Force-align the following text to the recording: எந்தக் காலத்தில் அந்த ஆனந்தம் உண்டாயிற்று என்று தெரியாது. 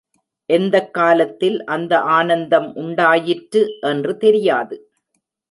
எந்தக் 0.49 0.93
காலத்தில் 0.93 1.63
அந்த 1.65 1.99
ஆனந்தம் 1.99 2.75
உண்டாயிற்று 2.75 3.77
என்று 3.81 4.17
தெரியாது. 4.17 4.91